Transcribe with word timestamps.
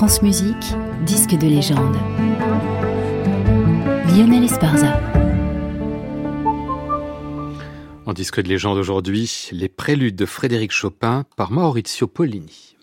France 0.00 0.22
Musique, 0.22 0.74
disque 1.04 1.36
de 1.36 1.46
légende. 1.46 1.94
Lionel 4.08 4.44
Esparza. 4.44 4.98
En 8.06 8.14
disque 8.14 8.40
de 8.40 8.48
légende 8.48 8.78
aujourd'hui, 8.78 9.50
les 9.52 9.68
préludes 9.68 10.16
de 10.16 10.24
Frédéric 10.24 10.72
Chopin 10.72 11.26
par 11.36 11.52
Maurizio 11.52 12.06
Pollini. 12.06 12.78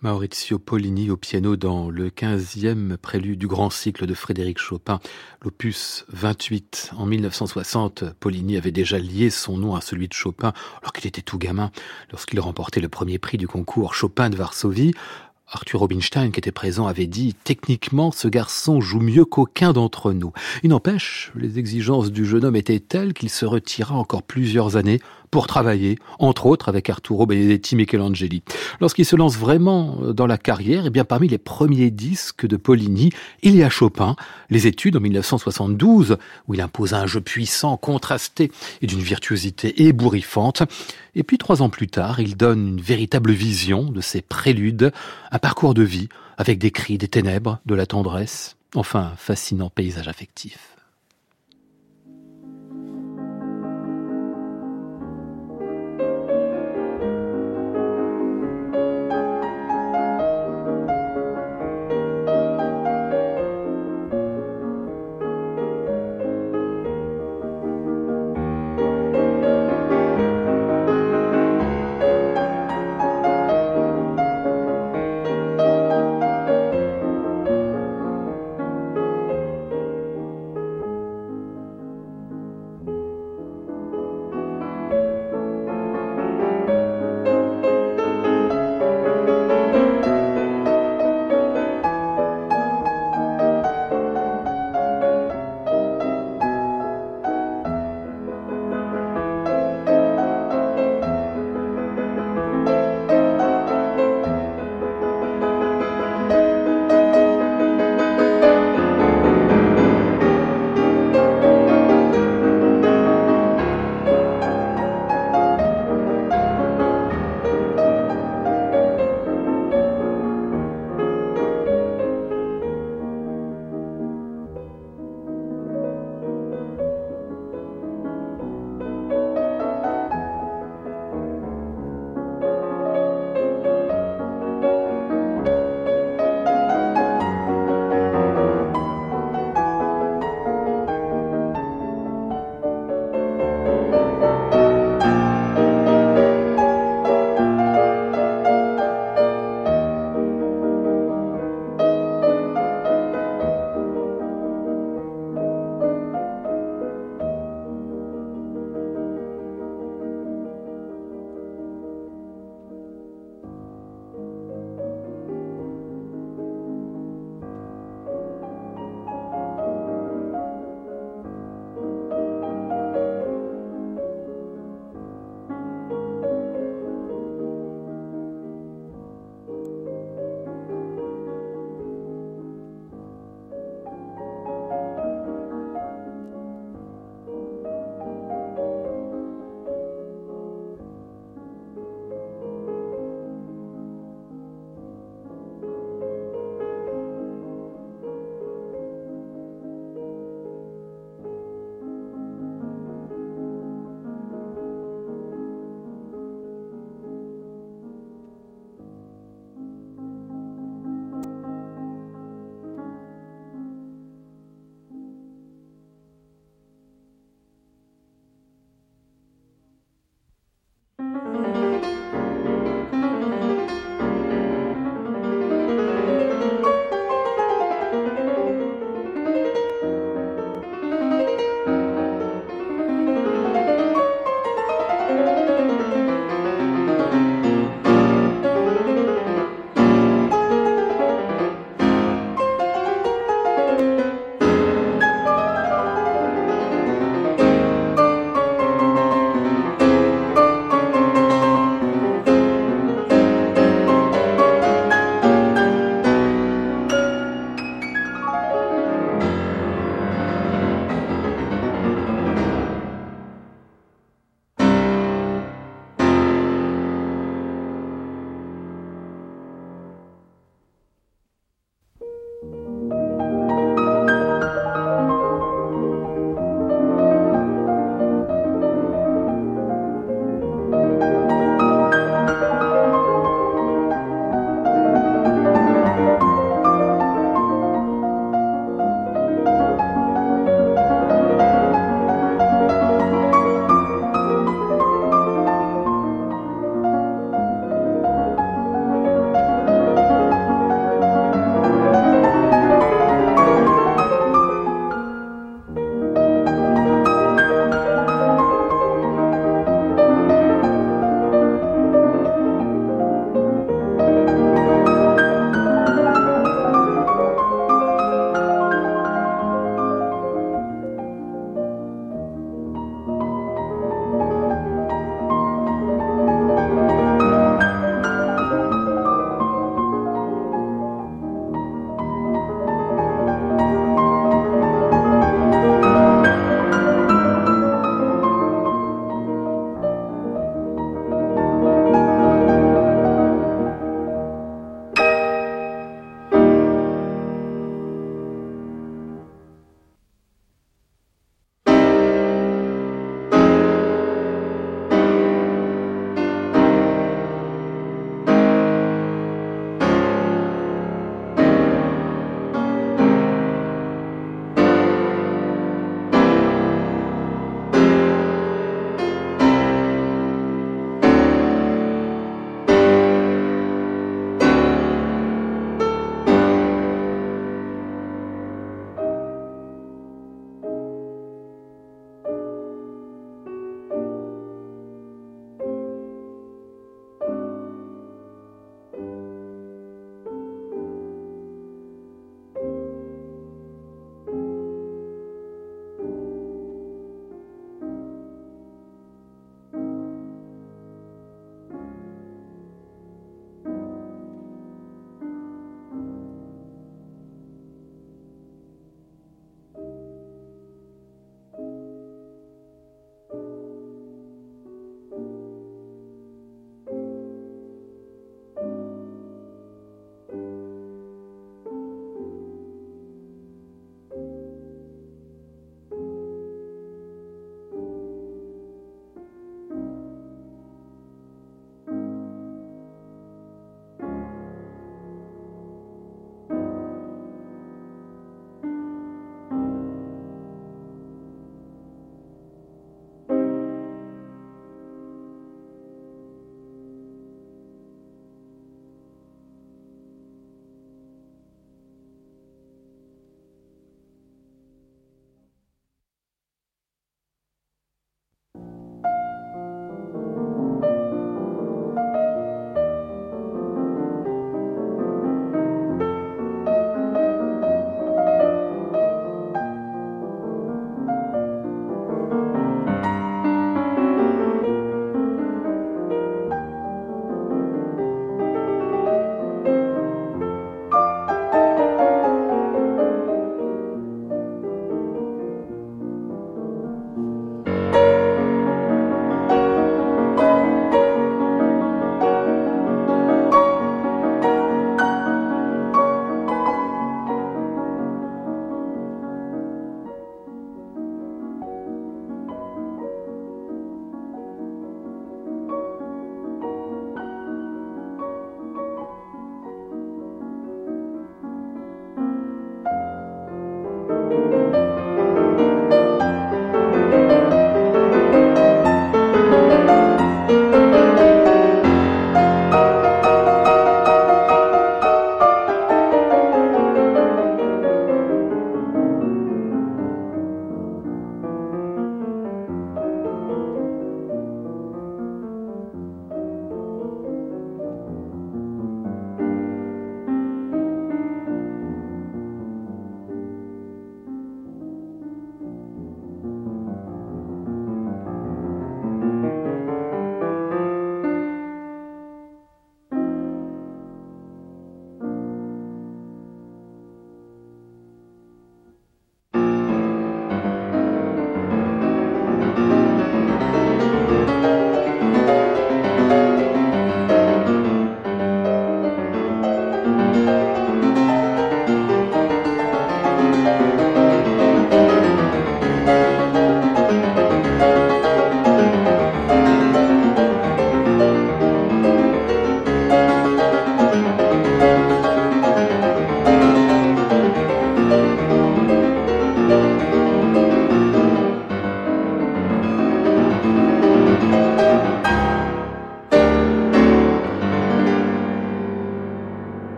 Maurizio 0.00 0.60
Pollini 0.60 1.10
au 1.10 1.16
piano 1.16 1.56
dans 1.56 1.90
le 1.90 2.08
15e 2.08 2.96
prélude 2.96 3.40
du 3.40 3.48
grand 3.48 3.68
cycle 3.68 4.06
de 4.06 4.14
Frédéric 4.14 4.58
Chopin, 4.58 5.00
l'opus 5.42 6.04
28. 6.10 6.92
En 6.96 7.04
1960, 7.04 8.04
Pollini 8.20 8.56
avait 8.56 8.70
déjà 8.70 9.00
lié 9.00 9.28
son 9.28 9.58
nom 9.58 9.74
à 9.74 9.80
celui 9.80 10.06
de 10.06 10.12
Chopin 10.12 10.52
alors 10.80 10.92
qu'il 10.92 11.08
était 11.08 11.20
tout 11.20 11.36
gamin, 11.36 11.72
lorsqu'il 12.12 12.38
remportait 12.38 12.80
le 12.80 12.88
premier 12.88 13.18
prix 13.18 13.38
du 13.38 13.48
concours 13.48 13.94
Chopin 13.94 14.30
de 14.30 14.36
Varsovie. 14.36 14.94
Arthur 15.50 15.80
Robinstein, 15.80 16.30
qui 16.30 16.38
était 16.38 16.52
présent, 16.52 16.86
avait 16.86 17.06
dit 17.06 17.34
Techniquement, 17.42 18.12
ce 18.12 18.28
garçon 18.28 18.80
joue 18.80 19.00
mieux 19.00 19.24
qu'aucun 19.24 19.72
d'entre 19.72 20.12
nous. 20.12 20.32
Il 20.62 20.70
n'empêche, 20.70 21.32
les 21.34 21.58
exigences 21.58 22.12
du 22.12 22.24
jeune 22.24 22.44
homme 22.44 22.56
étaient 22.56 22.80
telles 22.80 23.14
qu'il 23.14 23.30
se 23.30 23.46
retira 23.46 23.96
encore 23.96 24.22
plusieurs 24.22 24.76
années 24.76 25.00
pour 25.30 25.46
travailler, 25.46 25.98
entre 26.18 26.46
autres 26.46 26.68
avec 26.68 26.90
Arturo 26.90 27.26
Benedetti 27.26 27.76
Michelangeli. 27.76 28.42
Lorsqu'il 28.80 29.04
se 29.04 29.16
lance 29.16 29.36
vraiment 29.36 29.96
dans 30.12 30.26
la 30.26 30.38
carrière, 30.38 30.86
eh 30.86 30.90
bien 30.90 31.04
parmi 31.04 31.28
les 31.28 31.38
premiers 31.38 31.90
disques 31.90 32.46
de 32.46 32.56
Pollini, 32.56 33.10
il 33.42 33.56
y 33.56 33.62
a 33.62 33.70
Chopin, 33.70 34.16
les 34.50 34.66
études 34.66 34.96
en 34.96 35.00
1972, 35.00 36.16
où 36.46 36.54
il 36.54 36.60
impose 36.60 36.94
un 36.94 37.06
jeu 37.06 37.20
puissant, 37.20 37.76
contrasté 37.76 38.50
et 38.82 38.86
d'une 38.86 39.00
virtuosité 39.00 39.84
ébouriffante. 39.84 40.62
Et 41.14 41.22
puis 41.22 41.38
trois 41.38 41.62
ans 41.62 41.70
plus 41.70 41.88
tard, 41.88 42.20
il 42.20 42.36
donne 42.36 42.68
une 42.68 42.80
véritable 42.80 43.32
vision 43.32 43.84
de 43.90 44.00
ses 44.00 44.22
préludes, 44.22 44.92
un 45.30 45.38
parcours 45.38 45.74
de 45.74 45.82
vie 45.82 46.08
avec 46.36 46.58
des 46.58 46.70
cris, 46.70 46.98
des 46.98 47.08
ténèbres, 47.08 47.58
de 47.66 47.74
la 47.74 47.86
tendresse, 47.86 48.56
enfin 48.74 49.12
fascinant 49.16 49.70
paysage 49.70 50.08
affectif. 50.08 50.77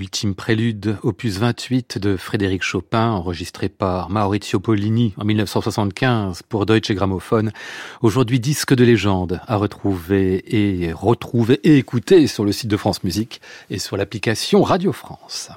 Ultimes 0.00 0.34
préludes, 0.34 0.96
opus 1.02 1.36
28 1.36 1.98
de 1.98 2.16
Frédéric 2.16 2.62
Chopin, 2.62 3.10
enregistré 3.10 3.68
par 3.68 4.08
Maurizio 4.08 4.58
Pollini 4.58 5.12
en 5.18 5.26
1975 5.26 6.42
pour 6.48 6.64
Deutsche 6.64 6.92
Grammophon. 6.92 7.50
Aujourd'hui, 8.00 8.40
disque 8.40 8.74
de 8.74 8.82
légende 8.82 9.42
à 9.46 9.56
retrouver 9.56 10.42
et 10.46 10.92
retrouver 10.94 11.60
et 11.64 11.76
écouter 11.76 12.26
sur 12.28 12.46
le 12.46 12.52
site 12.52 12.70
de 12.70 12.78
France 12.78 13.04
Musique 13.04 13.42
et 13.68 13.78
sur 13.78 13.98
l'application 13.98 14.62
Radio 14.62 14.92
France. 14.92 15.50